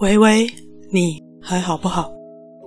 [0.00, 0.46] 喂喂，
[0.92, 2.12] 你还好不好？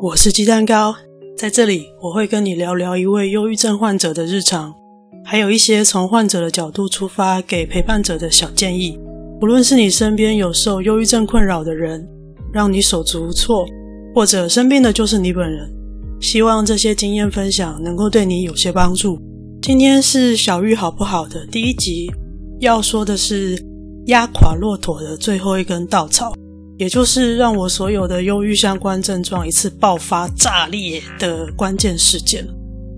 [0.02, 0.94] 我是鸡蛋糕，
[1.38, 4.74] 在这里我会跟你聊聊一位忧郁症患者的日常，
[5.24, 9.00] 还有一些从患者的角度出发给陪伴者的小建议。
[9.42, 12.06] 无论是你身边有受忧郁症困扰的人，
[12.52, 13.66] 让你手足无措，
[14.14, 15.74] 或者生病的就是你本人，
[16.20, 19.18] 希望这些经验分享能够对你有些帮助。
[19.62, 22.12] 今天是小玉好不好的第一集，
[22.60, 23.58] 要说的是
[24.08, 26.34] 压垮骆驼的最后一根稻草。
[26.82, 32.44] 也就是让我所有的忧郁相关症状一次爆发炸裂的关键事件。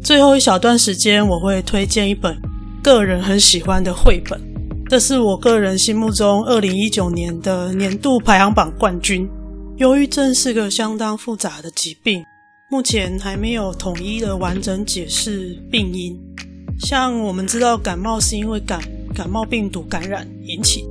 [0.01, 2.33] 最后一小段时间，我会推荐一本
[2.81, 4.39] 个人很喜欢的绘本，
[4.87, 9.29] 这是我个人心目中二零一九年的年度排行榜冠军。
[9.79, 12.23] 忧郁症是个相当复杂的疾病，
[12.71, 16.17] 目前还没有统一的完整解释病因。
[16.79, 18.79] 像我们知道，感冒是因为感
[19.13, 20.85] 感冒病毒感染引起。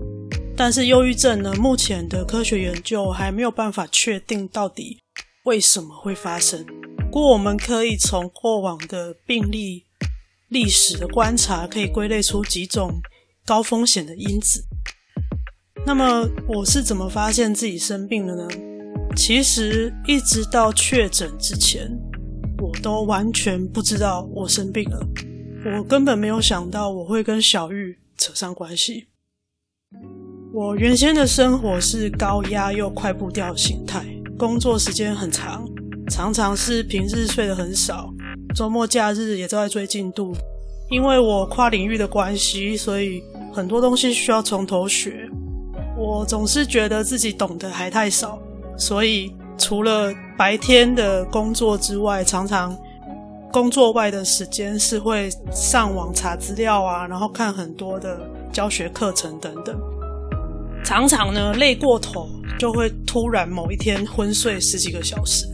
[0.56, 4.98] 但是忧郁症呢，目前的科学研究还没有办法确定到底
[5.44, 6.64] 为什么会发生。
[7.10, 9.84] 不过我们可以从过往的病例
[10.48, 13.00] 历史的观察，可以归类出几种
[13.44, 14.64] 高风险的因子。
[15.84, 18.48] 那么我是怎么发现自己生病的呢？
[19.16, 21.90] 其实一直到确诊之前，
[22.58, 25.00] 我都完全不知道我生病了。
[25.76, 29.08] 我根本没有想到我会跟小玉扯上关系。
[30.54, 34.04] 我原先的生活是高压又快步调的形态，
[34.36, 35.66] 工作时间很长，
[36.10, 38.12] 常常是平日睡得很少，
[38.54, 40.34] 周末假日也都在追进度。
[40.90, 45.26] 因为我跨领域的关系，所以很多东西需要从头学。
[45.96, 48.38] 我总是觉得自己懂得还太少，
[48.76, 52.76] 所以除了白天的工作之外，常常
[53.50, 58.20] 工作外的时间是会上网查资料啊，然后看很多的
[58.52, 59.74] 教学课程等等。
[60.84, 65.46] 常常呢，累过头就会突然某一天昏睡十几个小时，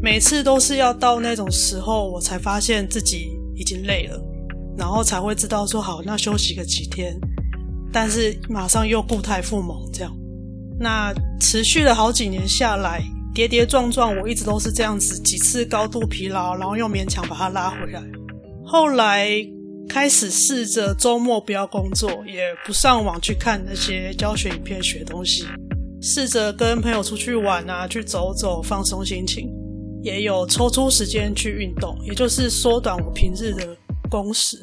[0.00, 4.20] 每次都是要到那种时候，我才发现自己已经累了，
[4.76, 7.18] 然后才会知道说好，那休息个几天，
[7.92, 10.16] 但是马上又故态复萌这样。
[10.78, 13.02] 那持续了好几年下来，
[13.34, 18.02] 跌跌撞撞，我一直都是这样子，几次高度疲劳，然后又勉强把它拉回来，
[18.64, 19.30] 后来。
[19.92, 25.44] 开始试着周末不要工作，也不上网去看那些教学影片学东西，
[26.00, 29.50] 试着跟朋友出去玩啊，去走走放松心情，
[30.00, 33.76] 也有抽出时间去运动，也就是缩短我平日的
[34.08, 34.56] 工时。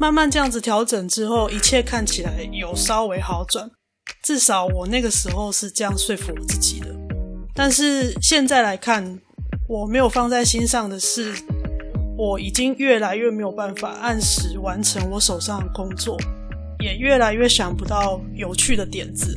[0.00, 3.70] 慢慢这样子调整之后，一切看起来有稍微好转，
[4.24, 6.86] 至少我那个时候是这样说服我自己的。
[7.54, 9.20] 但是现在来看，
[9.68, 11.34] 我没有放在心上的是。
[12.22, 16.16] 我已经越来越没有办法按时完成我手上的工作，
[16.78, 19.36] 也越来越想不到有趣的点子。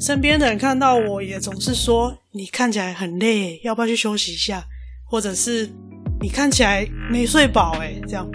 [0.00, 4.64] 身边的人看到我也总是说：“你看起来很累，要不要去休息一下？”
[5.04, 5.68] 或者是
[6.18, 8.26] “你看起来没睡饱，哎，这样。”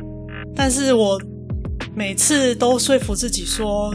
[0.55, 1.19] 但是我
[1.95, 3.91] 每次都说服自己说：“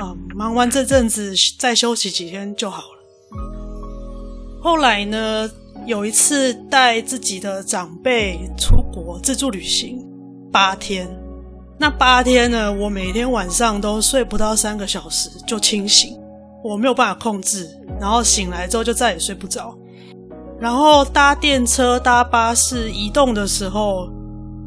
[0.00, 2.86] 嗯，忙完这阵子再休息几天就好了。”
[4.64, 5.50] 后来呢？
[5.84, 10.04] 有一次带自己的长辈出国自助旅行
[10.52, 11.08] 八天，
[11.78, 16.18] 那八天呢，我每天晚上都睡不到三个小时就清醒，
[16.64, 17.68] 我没有办法控制，
[18.00, 19.76] 然后醒来之后就再也睡不着。
[20.58, 24.08] 然后搭电车、搭巴士移动的时候，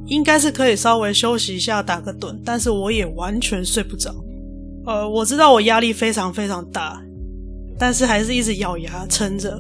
[0.06, 4.14] 应该是可以稍微休息一下、打个盹，但是我也完全睡不着。
[4.86, 7.02] 呃，我知道我压力非常非常大，
[7.78, 9.60] 但是还是一直咬牙撑着。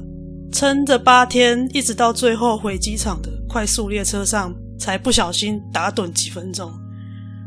[0.51, 6.71] 撑着八天，一直到最后回机场的快速列车上，才不小心打盹几分钟，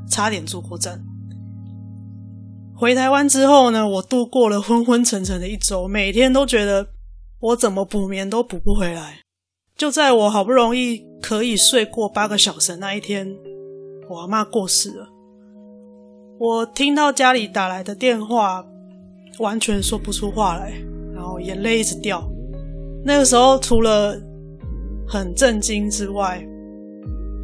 [0.08, 1.02] 差点坐过站。
[2.74, 6.86] 回台湾之后呢，我度过了昏昏沉沉的一周，每天都觉得
[7.40, 9.19] 我怎么补眠都补不回来。
[9.76, 13.28] 就在我好不容易可以睡过八个小时那一天，
[14.08, 15.08] 我阿嬷过世了。
[16.38, 18.64] 我听到家里打来的电话，
[19.38, 20.72] 完全说不出话来，
[21.14, 22.31] 然后眼泪一直掉。
[23.04, 24.16] 那个时候，除了
[25.08, 26.43] 很震惊之外，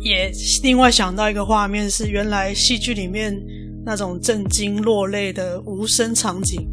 [0.00, 0.30] 也
[0.62, 3.36] 另外想到一个画面，是原来戏剧里面
[3.84, 6.68] 那种震惊落泪的无声场景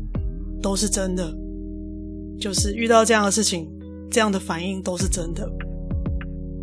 [0.61, 1.35] 都是真的，
[2.39, 3.67] 就是遇到这样的事情，
[4.11, 5.49] 这样的反应都是真的。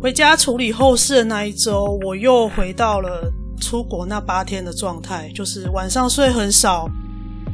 [0.01, 3.29] 回家处理后事的那一周，我又回到了
[3.59, 6.89] 出国那八天的状态，就是晚上睡很少，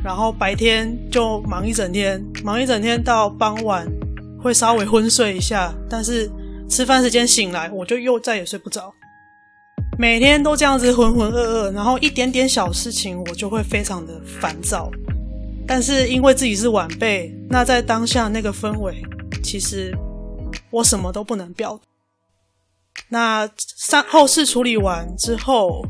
[0.04, 3.88] 然后白天就忙一整天，忙一整天到傍晚。
[4.42, 6.30] 会稍微昏睡一下，但是
[6.70, 8.94] 吃饭时间醒来，我就又再也睡不着。
[9.98, 14.90] 每天都这样子浑浑噩噩，然后一点点小事情我就会非常的烦躁。
[15.68, 19.04] 但是因为自己是晚辈，那在当下那个氛围，
[19.44, 19.94] 其实
[20.72, 21.80] 我什么都不能表。
[23.10, 25.86] 那三后事处理完之后，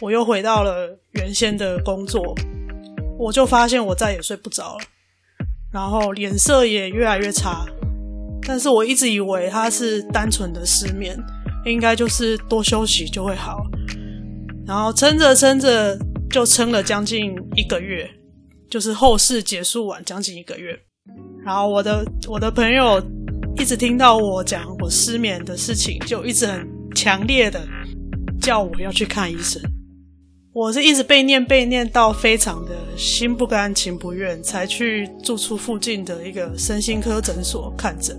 [0.00, 2.34] 我又回到了原先的工作，
[3.18, 4.84] 我就发现我再也睡不着了，
[5.74, 7.66] 然后脸色也越来越差。
[8.46, 11.18] 但是我一直以为他是单纯的失眠，
[11.64, 13.56] 应该就是多休息就会好。
[14.64, 15.98] 然后撑着撑着
[16.30, 18.08] 就撑了将近一个月，
[18.70, 20.78] 就是后事结束完将近一个月。
[21.44, 23.02] 然后我的我的朋友
[23.58, 27.60] 一直听到我讲我失眠的事情，就一直很强烈的
[28.40, 29.60] 叫我要去看医生。
[30.54, 38.16] 我是一直被念被念到非常的心不甘情不愿，才去住处附近的一个身心科诊所看诊。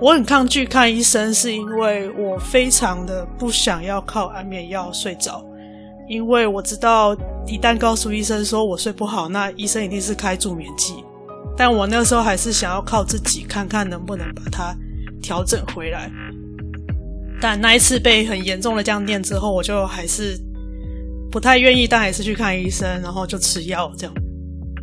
[0.00, 5.44] 我很抗拒看医生，是因为我非常的不想要靠安眠药睡着，
[6.08, 7.14] 因为我知道
[7.46, 10.94] 一旦告诉医生说我睡不好，那医生一定是开助眠剂。
[11.58, 14.74] 但我那时候还是想要靠自己，看看能不能把它
[15.20, 16.10] 调整回来。
[17.38, 20.40] 但那一次被很严重的这样念之后，我就还是
[21.32, 24.14] 不太愿意，但还是去看医生，然后就吃药这样。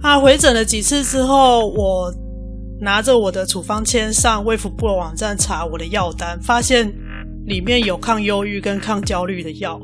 [0.02, 2.14] 啊，回诊了几次之后，我。
[2.82, 6.90] 拿着我的处方签上卫福部的网站查我的药单，发现
[7.46, 9.78] 里面有抗忧郁跟抗焦虑的药。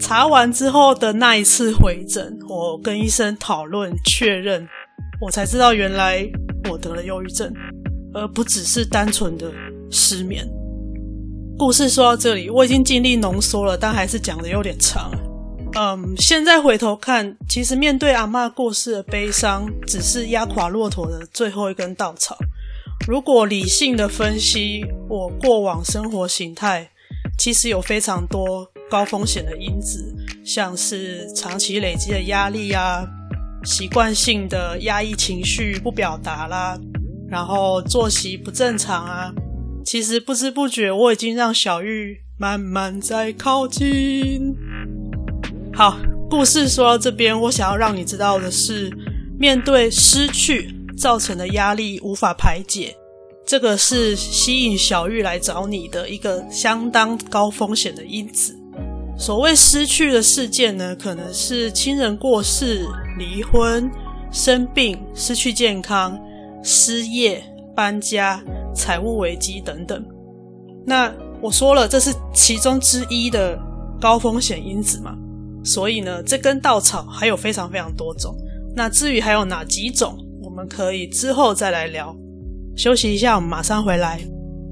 [0.00, 4.66] 查完之后的那一次回诊，我跟医生讨论确认，
[5.20, 6.26] 我才知道原来
[6.70, 7.52] 我得了忧郁症，
[8.14, 9.52] 而不只是单纯的
[9.90, 10.48] 失眠。
[11.58, 15.10] 故事说到这里，我已经尽力浓缩了，但还是讲的有点长。
[15.74, 22.36] 嗯，现在回头看，其实面对阿妈过世的悲伤，只是压垮骆驼的最后一根稻草。
[23.08, 26.90] 如果理性的分析我过往生活形态，
[27.38, 30.14] 其实有非常多高风险的因子，
[30.44, 33.04] 像是长期累积的压力啊，
[33.64, 36.78] 习惯性的压抑情绪不表达啦，
[37.30, 39.32] 然后作息不正常啊。
[39.84, 44.54] 其实不知不觉，我已经让小玉慢慢在靠近。
[45.74, 45.96] 好，
[46.28, 48.92] 故事说到这边，我想要让你知道的是，
[49.38, 52.94] 面对失去造成的压力无法排解，
[53.46, 58.54] 这个是吸引小玉来找你的一个相当高风险的因子。
[59.16, 62.86] 所谓失去的事件呢，可能是亲人过世、
[63.18, 63.90] 离婚、
[64.30, 66.20] 生病、失去健康、
[66.62, 67.42] 失业、
[67.74, 68.42] 搬家、
[68.74, 70.04] 财务危机等等。
[70.86, 71.10] 那
[71.40, 73.58] 我说了，这是其中之一的
[73.98, 75.16] 高风险因子嘛。
[75.64, 78.36] 所以呢，这根稻草还有非常非常多种。
[78.74, 82.16] 那至于还有哪几种，我们可以之后再来聊。
[82.76, 84.20] 休息一下，我们马上回来。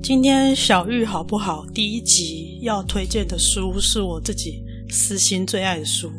[0.03, 1.67] 今天小玉好不好？
[1.75, 6.11] 第一集要推荐的书是我自己私心最爱的书，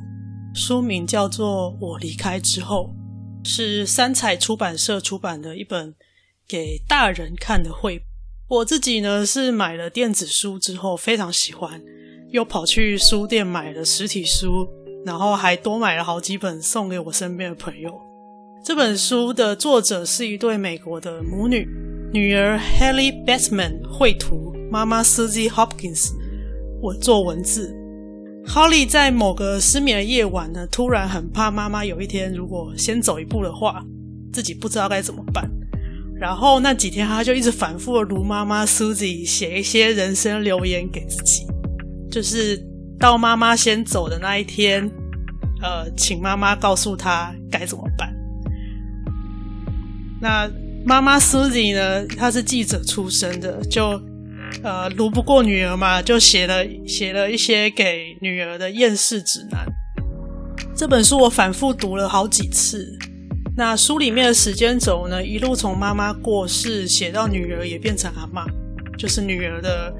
[0.53, 2.93] 书名叫做《我离开之后》，
[3.49, 5.95] 是三彩出版社出版的一本
[6.47, 8.05] 给大人看的绘本。
[8.47, 11.81] 我自己呢是买了电子书之后非常喜欢。
[12.31, 14.65] 又跑去书店买了实体书，
[15.05, 17.91] 然后还多买了好几本送给我身边的朋友。
[18.63, 21.67] 这本书的作者是一对美国的母女，
[22.13, 26.11] 女儿 Holly Bateman 绘图，妈妈 Susie Hopkins
[26.81, 27.75] 我做文字。
[28.47, 33.83] Holly 在某个失眠的夜晚呢，突然很怕妈妈有一天如果先走一步的话，
[34.31, 35.51] 自己不知道该怎么办。
[36.17, 41.45] 然后那几天，她就一直反复的如妈妈 Susie 写一些人生留言给自己。
[42.11, 42.61] 就是
[42.99, 44.87] 到妈妈先走的那一天，
[45.61, 48.13] 呃，请妈妈告诉她该怎么办。
[50.21, 50.51] 那
[50.85, 53.99] 妈妈 Susie 呢，她是记者出身的，就
[54.61, 59.65] 呃，读不过女儿嘛，就写了写了一些给女儿的厌世指南。
[60.75, 62.99] 这本书我反复读了好几次。
[63.55, 68.45] 那书里面的时间轴呢，一路从妈妈过世写到女儿也变成阿嬷，
[68.97, 69.93] 就是女儿的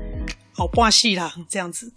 [0.54, 1.92] 后半生啦，这样子。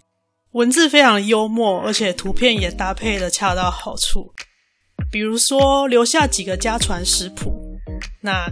[0.55, 4.31] 文字非常幽默，而且图片也搭配得恰到好处。
[5.11, 7.77] 比如说，留下几个家传食谱，
[8.21, 8.47] 那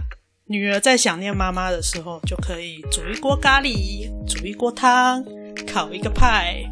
[0.46, 5.24] 女儿在想念妈妈的时候，就可以煮一锅咖喱，煮一锅汤，
[5.66, 6.62] 烤一个派，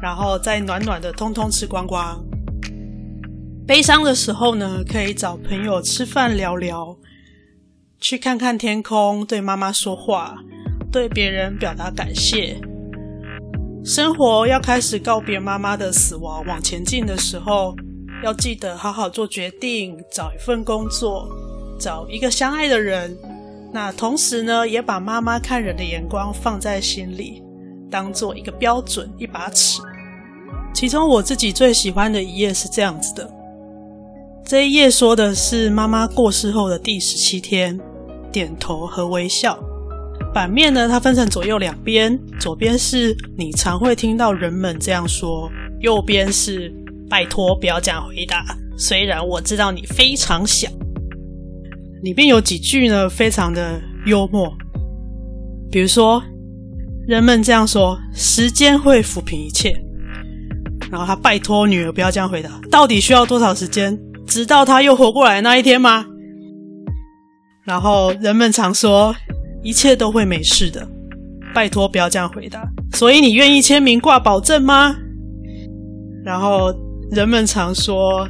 [0.00, 2.24] 然后再暖暖的通通吃光光。
[3.66, 6.96] 悲伤的时候呢，可以找朋友吃饭聊聊，
[8.00, 10.36] 去看看天空，对妈妈说话，
[10.92, 12.60] 对别人表达感谢。
[13.86, 17.72] 生活要开始告别妈妈的死亡，往前进的时候，
[18.24, 21.28] 要记得好好做决定，找一份工作，
[21.78, 23.16] 找一个相爱的人。
[23.72, 27.40] 那同时呢，也把妈妈看人的眼光放在心里，
[27.88, 29.80] 当做一个标准，一把尺。
[30.74, 33.30] 其中我自己最喜欢的一页是这样子的：
[34.44, 37.78] 这一页说的是妈妈过世后的第十七天，
[38.32, 39.56] 点头和微笑。
[40.36, 45.50] 版面呢，它分成左右两边，左边是你常会听到人们这样说，
[45.80, 46.70] 右边是
[47.08, 48.44] 拜托不要这样回答。
[48.76, 50.70] 虽然我知道你非常想。
[52.02, 54.52] 里面有几句呢，非常的幽默，
[55.72, 56.22] 比如说
[57.08, 59.74] 人们这样说：“时间会抚平一切。”
[60.92, 63.98] 然后他拜托女儿不要这样回答，到底需要多少时间？
[64.26, 66.04] 直到他又活过来那一天吗？
[67.64, 69.16] 然后人们常说
[69.66, 70.86] 一切都会没事的，
[71.52, 72.62] 拜托不要这样回答。
[72.92, 74.94] 所以你愿意签名挂保证吗？
[76.24, 76.72] 然后
[77.10, 78.28] 人们常说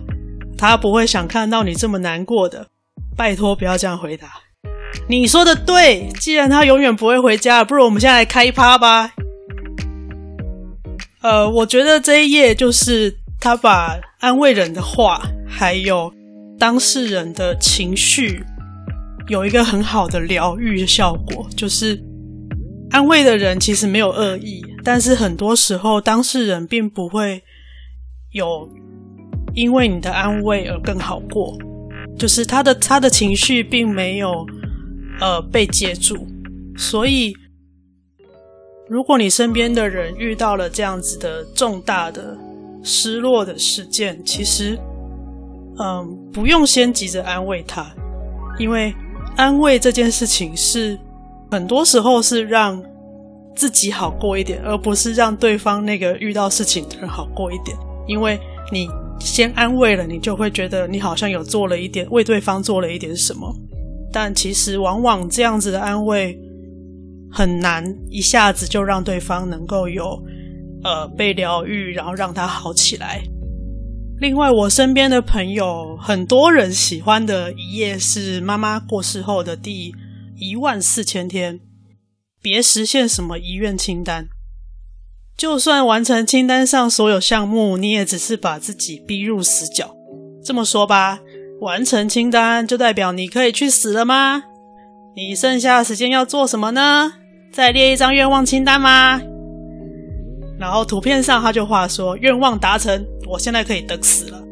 [0.57, 2.67] 他不会想看到你这么难过的，
[3.15, 4.29] 拜托不要这样回答。
[5.09, 9.13] 你说的对，既然他永远不会回家，不如我们现在来开趴吧。
[11.21, 15.23] 呃，我觉得这一页就是他把安慰人的话。
[15.49, 16.13] 还有
[16.59, 18.45] 当事人的情绪
[19.29, 22.01] 有一个很好的疗愈的效果，就是
[22.91, 27.43] 安慰的人其实没有恶意，但是很多时候当事人并不会
[28.33, 28.69] 有
[29.55, 31.57] 因为你的安慰而更好过，
[32.19, 34.47] 就是他的他的情绪并没有
[35.21, 36.27] 呃被接住，
[36.77, 37.35] 所以
[38.89, 42.37] 如果你身边的人遇到了这样子的重大的
[42.83, 44.79] 失落的事件，其实。
[45.79, 47.87] 嗯，不用先急着安慰他，
[48.59, 48.95] 因为
[49.37, 50.99] 安慰这件事情是
[51.51, 52.83] 很多时候是让
[53.55, 57.77] 自己好过一点，而不是让对方那个遇到事情的人好过一点。
[58.07, 58.39] 因为
[58.73, 58.89] 你
[59.21, 63.55] 先安慰了，你就会觉得你好像有做了一点，为对方做了一点什么。
[64.13, 66.39] 但其实往往这样子的安慰
[67.31, 70.19] 很难一下子就让对方能够有
[70.83, 73.23] 呃被疗愈，然后让他好起来。
[74.19, 79.95] 另外，我身边的朋友很多人喜欢的一页是妈妈过世后的第
[80.39, 81.61] 一万四千天，
[82.41, 84.29] 别实现什么遗愿清单。
[85.37, 89.95] 就算完成清单上所有项目，你也只是把自己逼入死角。
[90.43, 91.21] 这么说吧，
[91.61, 94.45] 完成清单就代表你可以去死了吗？
[95.15, 97.13] 你剩下的时间要做什么呢？
[97.53, 99.21] 再列一张愿望清单吗？
[100.59, 104.43] 然后图片上他就画说愿望达成，我现在可以等死了，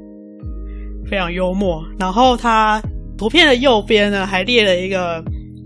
[1.08, 1.82] 非常幽默。
[1.99, 2.80] 然后他
[3.16, 5.25] 图片的右边呢还列了一个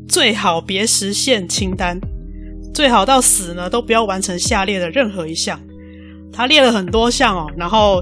[0.08, 1.98] 最好别实现清单，
[2.72, 5.60] 最好到死呢都不要完成下列的任何一项。
[6.32, 7.50] 他列了很多项哦。
[7.56, 8.00] 然后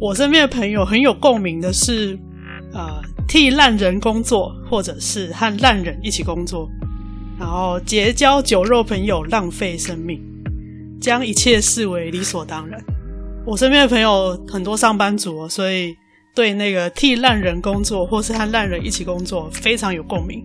[0.00, 2.18] 我身边的朋友很有共鸣的是，
[2.72, 6.68] 呃，替烂人工作，或者是和烂人一起工作，
[7.38, 10.18] 然后结交酒肉朋友，浪费生命。
[11.04, 12.82] 将一切视为理所当然。
[13.46, 15.94] 我身边的朋友很多上班族，所以
[16.34, 20.42] 对那个替烂人工作或是和烂人一起工作非常有共鸣。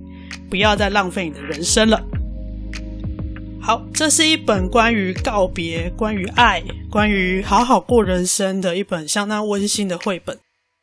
[0.50, 2.04] 不要再浪费你的人生了。
[3.62, 6.62] 好，这是一本关于告别、关于爱、
[6.92, 10.38] 关于好好过人生的一本相当温馨的绘本，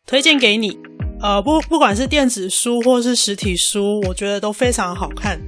[0.06, 0.78] 推荐给你。
[1.20, 5.38] 呃，不，不管是电子书或是实体书，我觉得都非常好看。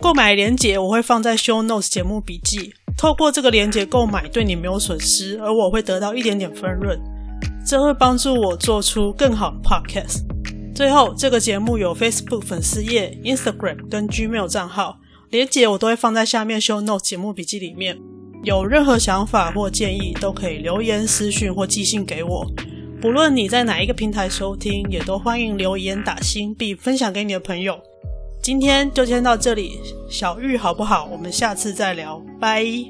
[0.00, 2.74] 购买链接我会放在 Show Notes 节目笔记。
[2.96, 6.98] 透过这个链接购买，对你没有损失，而我会得到一点点分润，
[7.66, 10.22] 这会帮助我做出更好的 podcast。
[10.74, 14.98] 最后，这个节目有 Facebook 粉丝页、Instagram 跟 Gmail 账号，
[15.30, 17.98] 链接我都会放在下面 Show Notes 节目笔记里面。
[18.42, 22.46] 有任何想法或建议，都可以留言、私讯或寄信给我。
[23.00, 27.78] 不论你在哪一个平台收听，也都欢迎留言打星并分享给你的朋友。
[28.42, 31.08] 今天就先到这里，小玉好不好？
[31.10, 32.84] 我们下次再聊，拜。